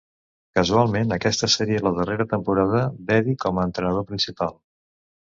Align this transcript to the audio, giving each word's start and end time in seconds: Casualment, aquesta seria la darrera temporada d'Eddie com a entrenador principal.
Casualment, 0.59 1.13
aquesta 1.17 1.51
seria 1.57 1.85
la 1.89 1.93
darrera 1.99 2.27
temporada 2.33 2.83
d'Eddie 3.13 3.39
com 3.47 3.61
a 3.65 3.71
entrenador 3.71 4.11
principal. 4.13 4.61